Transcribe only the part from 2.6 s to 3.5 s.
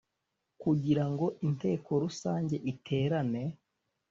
iterane